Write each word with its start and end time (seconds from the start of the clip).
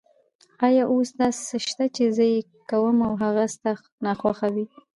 آیا 0.67 0.83
اوس 0.93 1.09
داسې 1.19 1.41
څه 1.49 1.57
شته 1.67 1.85
چې 1.95 2.03
زه 2.15 2.25
یې 2.33 2.39
کوم 2.69 2.97
او 3.07 3.13
هغه 3.23 3.43
ستا 3.53 3.71
ناخوښه 4.05 4.47
وي؟ 4.53 4.65